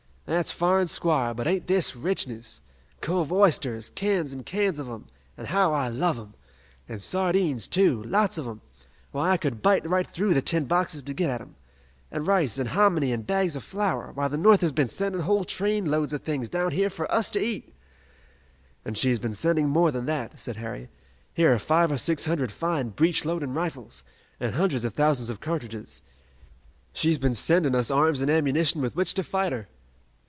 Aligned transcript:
"That's 0.25 0.51
fa'r 0.51 0.79
an' 0.79 0.87
squar', 0.87 1.33
but 1.33 1.45
ain't 1.45 1.67
this 1.67 1.93
richness! 1.93 2.61
Cove 3.01 3.33
oysters, 3.33 3.89
cans 3.89 4.31
an' 4.33 4.43
cans 4.45 4.79
of 4.79 4.87
'em, 4.87 5.07
an' 5.35 5.45
how 5.47 5.73
I 5.73 5.89
love 5.89 6.17
'em! 6.17 6.35
An' 6.87 6.99
sardines, 6.99 7.67
too, 7.67 8.01
lots 8.03 8.37
of 8.37 8.47
'em! 8.47 8.61
Why, 9.11 9.31
I 9.31 9.35
could 9.37 9.61
bite 9.61 9.85
right 9.89 10.07
through 10.07 10.33
the 10.33 10.41
tin 10.41 10.63
boxes 10.65 11.03
to 11.03 11.13
get 11.13 11.29
at 11.31 11.41
'em. 11.41 11.55
An' 12.11 12.23
rice, 12.23 12.57
an' 12.57 12.67
hominy, 12.67 13.11
an' 13.11 13.23
bags 13.23 13.57
o' 13.57 13.59
flour. 13.59 14.13
Why, 14.13 14.29
the 14.29 14.37
North 14.37 14.61
has 14.61 14.71
been 14.71 14.87
sendin' 14.87 15.19
whole 15.21 15.43
train 15.43 15.87
loads 15.91 16.13
of 16.13 16.21
things 16.21 16.47
down 16.47 16.71
here 16.71 16.89
for 16.89 17.11
us 17.11 17.29
to 17.31 17.41
eat!" 17.43 17.75
"And 18.85 18.97
she 18.97 19.09
has 19.09 19.19
been 19.19 19.33
sending 19.35 19.67
more 19.67 19.91
than 19.91 20.05
that," 20.05 20.39
said 20.39 20.55
Harry. 20.55 20.87
"Here 21.33 21.53
are 21.53 21.59
five 21.59 21.91
or 21.91 21.97
six 21.97 22.23
hundred 22.23 22.53
fine 22.53 22.89
breech 22.91 23.25
loading 23.25 23.53
rifles, 23.53 24.05
and 24.39 24.55
hundreds 24.55 24.85
of 24.85 24.93
thousands 24.93 25.29
of 25.29 25.41
cartridges. 25.41 26.01
She's 26.93 27.17
been 27.17 27.35
sending 27.35 27.75
us 27.75 27.91
arms 27.91 28.21
and 28.21 28.31
ammunition 28.31 28.81
with 28.81 28.95
which 28.95 29.13
to 29.15 29.23
fight 29.23 29.51
her!" 29.51 29.67